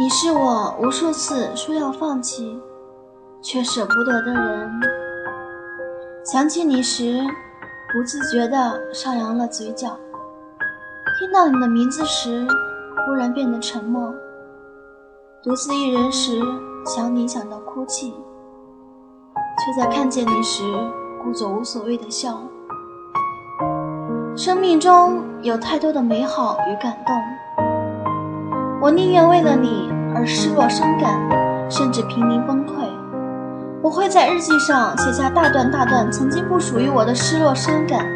[0.00, 2.58] 你是我无数次说要放弃，
[3.42, 4.80] 却舍不得的人。
[6.24, 7.20] 想起你时，
[7.92, 9.90] 不自觉地上扬了嘴角；
[11.18, 12.46] 听到你的名字时，
[13.04, 14.10] 忽然变得沉默。
[15.42, 16.40] 独自一人时，
[16.86, 18.14] 想你想到哭泣，
[19.34, 20.64] 却在看见你时，
[21.22, 22.40] 故作无所谓的笑。
[24.34, 27.14] 生命中有太多的美好与感动。
[28.82, 31.20] 我宁愿为了你而失落伤感，
[31.68, 32.72] 甚至濒临崩溃。
[33.82, 38.06] 我会在日记上写下大段大段曾经不属于我的失落伤感，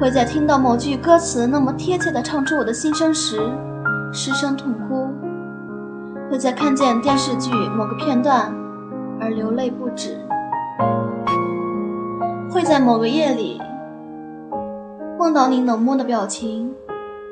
[0.00, 3.40] 会在听到某句歌词那么贴切地唱出我的心声时
[4.12, 5.08] 失声痛哭，
[6.30, 8.54] 会在看见电视剧某个片段
[9.20, 10.16] 而流泪不止，
[12.48, 13.60] 会在某个夜里
[15.18, 16.72] 梦到你冷漠的表情，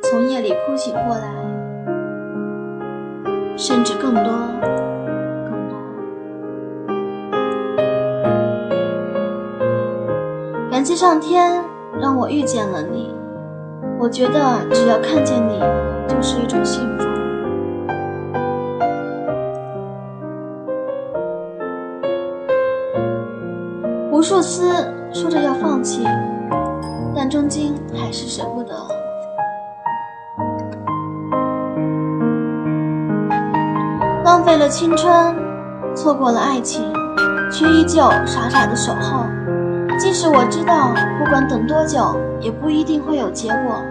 [0.03, 1.48] 从夜里哭醒过来。
[3.59, 4.23] 甚至更多，
[5.45, 5.77] 更多。
[10.71, 11.61] 感谢上天
[12.01, 13.13] 让我遇见了你，
[13.99, 15.59] 我觉得只要看见你
[16.07, 17.05] 就是一种幸福。
[24.13, 24.71] 无数次
[25.13, 26.05] 说着要放弃，
[27.15, 27.61] 但终究
[27.93, 28.98] 还是舍不得。
[34.29, 35.35] 浪费了青春，
[35.95, 36.93] 错过了爱情，
[37.51, 39.25] 却依旧傻傻的守候。
[39.99, 43.83] 即使我知道，不管等多久，也不一定会有结果。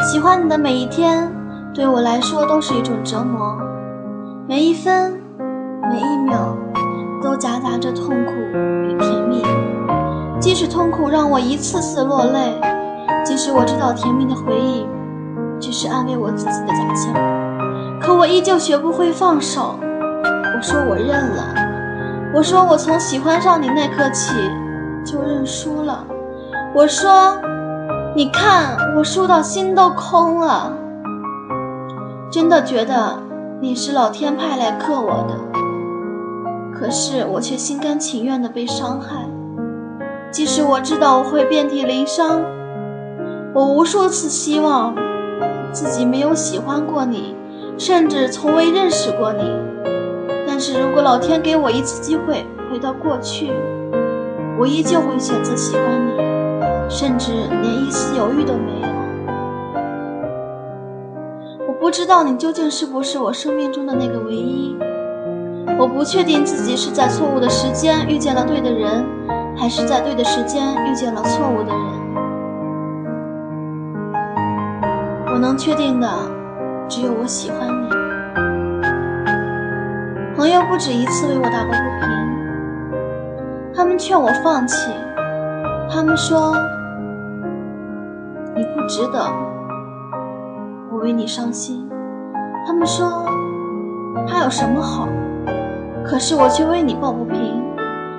[0.00, 1.30] 喜欢你的每一天，
[1.74, 3.54] 对我来说都是一种折磨。
[4.48, 5.20] 每一分，
[5.82, 6.56] 每一秒，
[7.22, 8.32] 都夹杂着痛苦
[8.88, 9.42] 与甜蜜。
[10.40, 12.58] 即使痛苦让我一次次落泪，
[13.22, 14.86] 即使我知道甜蜜的回忆，
[15.60, 17.37] 只是安慰我自己的假象。
[18.00, 19.78] 可我依旧学不会放手。
[19.80, 21.54] 我说我认了，
[22.34, 24.34] 我说我从喜欢上你那刻起
[25.04, 26.04] 就认输了。
[26.74, 27.38] 我说，
[28.14, 30.72] 你看我输到心都空了。
[32.30, 33.18] 真的觉得
[33.60, 35.34] 你是老天派来克我的，
[36.78, 39.24] 可是我却心甘情愿的被伤害。
[40.30, 42.42] 即使我知道我会遍体鳞伤，
[43.54, 44.94] 我无数次希望
[45.72, 47.34] 自己没有喜欢过你。
[47.78, 49.40] 甚至从未认识过你，
[50.48, 53.52] 但是如果老天给我一次机会回到过去，
[54.58, 56.10] 我依旧会选择喜欢你，
[56.90, 58.88] 甚至连一丝犹豫都没有。
[61.68, 64.76] 我不知道你究竟是不是我生命中的那个唯一，
[65.78, 69.06] 我不确定自己是在错误的时间遇见了对的人，
[69.56, 71.78] 还是在对的时间遇见了错误的人。
[75.32, 76.37] 我能确定的。
[76.88, 77.88] 只有我喜欢你。
[80.34, 82.08] 朋友不止一次为我打抱不平，
[83.74, 84.90] 他们劝我放弃，
[85.90, 86.54] 他们说
[88.54, 89.18] 你不值得，
[90.90, 91.86] 我为你伤心。
[92.66, 93.26] 他们说
[94.26, 95.06] 他有什么好，
[96.04, 97.62] 可是我却为你抱不平。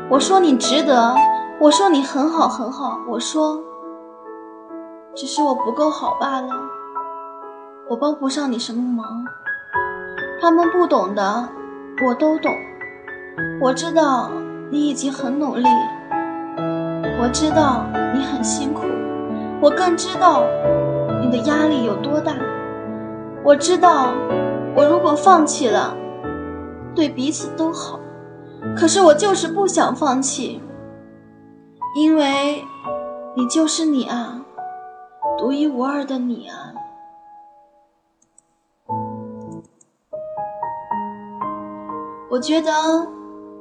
[0.09, 1.15] 我说你值得，
[1.59, 3.59] 我说你很好很好，我说
[5.15, 6.49] 只是我不够好罢了。
[7.89, 9.25] 我帮不上你什么忙，
[10.39, 11.49] 他们不懂的，
[12.05, 12.53] 我都懂。
[13.59, 14.29] 我知道
[14.69, 15.65] 你已经很努力，
[17.19, 18.83] 我知道你很辛苦，
[19.59, 20.43] 我更知道
[21.19, 22.35] 你的压力有多大。
[23.43, 24.13] 我知道，
[24.75, 25.95] 我如果放弃了，
[26.93, 27.99] 对彼此都好。
[28.77, 30.61] 可是我就是不想放弃，
[31.95, 32.63] 因为
[33.35, 34.41] 你就是你啊，
[35.39, 36.73] 独一无二的你啊。
[42.29, 42.71] 我觉得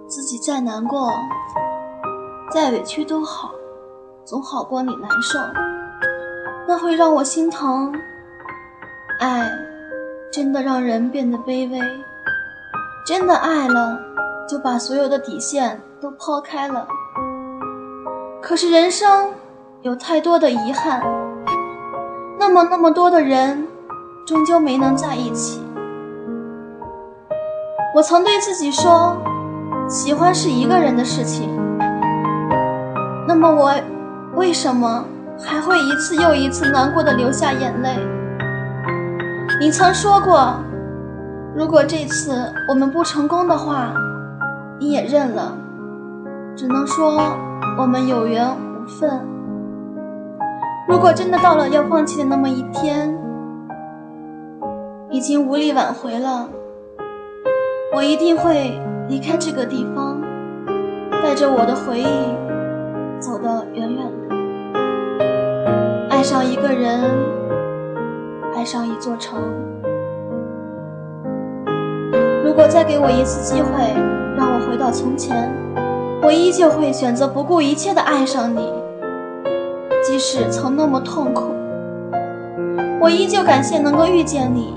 [0.07, 1.11] 自己再难过、
[2.53, 3.51] 再委屈都好，
[4.27, 5.39] 总好过你难受。
[6.67, 7.91] 那会让我心疼。
[9.21, 9.51] 爱
[10.31, 11.81] 真的让人变得卑微，
[13.07, 13.99] 真的爱了
[14.47, 16.87] 就把所有的底线都抛开了。
[18.43, 19.33] 可是人生
[19.81, 21.03] 有太多的遗憾，
[22.39, 23.67] 那么那么多的人，
[24.27, 25.63] 终究没能在一起。
[27.99, 29.17] 我曾对自己说，
[29.89, 31.51] 喜欢是一个人的事情。
[33.27, 33.75] 那么我
[34.37, 35.05] 为什么
[35.37, 37.97] 还会一次又一次难过的流下眼泪？
[39.61, 40.55] 你曾说过，
[41.57, 43.93] 如果这次我们不成功的话，
[44.79, 45.53] 你也认了，
[46.55, 47.21] 只能说
[47.77, 49.11] 我们有缘无分。
[50.87, 53.13] 如果真的到了要放弃的那么一天，
[55.11, 56.49] 已经无力挽回了。
[57.91, 60.21] 我一定会离开这个地方，
[61.23, 62.05] 带着我的回忆
[63.19, 64.37] 走得远远的。
[66.11, 67.01] 爱上一个人，
[68.55, 69.41] 爱上一座城。
[72.45, 73.71] 如果再给我一次机会，
[74.37, 75.51] 让我回到从前，
[76.23, 78.71] 我依旧会选择不顾一切的爱上你，
[80.05, 81.55] 即使曾那么痛苦。
[83.01, 84.75] 我依旧感谢能够遇见你，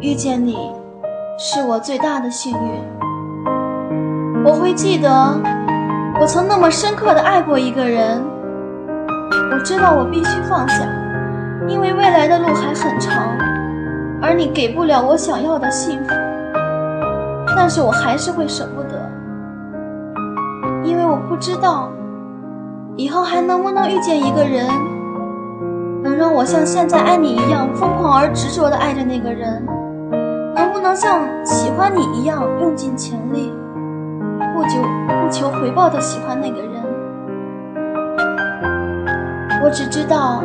[0.00, 0.58] 遇见你
[1.42, 2.70] 是我最大的幸运。
[4.44, 5.10] 我会记得
[6.20, 8.22] 我曾那么深刻的爱过一个人。
[9.50, 10.84] 我知道我必须放下，
[11.66, 13.24] 因为未来的路还很长，
[14.20, 16.10] 而你给不了我想要的幸福。
[17.56, 19.10] 但是我还是会舍不得，
[20.84, 21.90] 因为我不知道
[22.96, 24.68] 以后还能不能遇见一个人。
[26.02, 29.66] 能让我像现在爱你一样疯狂而执着的爱着那个人，
[30.72, 33.52] 不能像喜欢你一样用尽全力，
[34.54, 34.82] 不求
[35.22, 36.70] 不求回报的喜欢那个人？
[39.62, 40.42] 我只知道，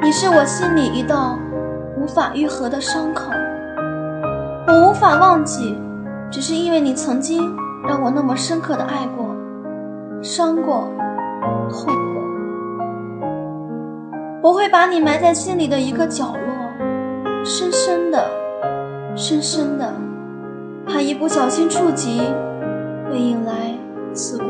[0.00, 1.38] 你是我心里一道
[1.96, 3.30] 无法愈合的伤口，
[4.66, 5.78] 我无法忘记，
[6.30, 7.54] 只是因为你曾经
[7.86, 9.26] 让我那么深刻的爱过，
[10.22, 10.88] 伤过，
[11.68, 12.22] 痛过。
[14.42, 18.24] 我会把你埋在心里的一个角落，深深的，
[19.16, 19.92] 深深的，
[20.86, 22.20] 怕一不小心触及，
[23.10, 23.74] 会引来
[24.14, 24.44] 刺骨。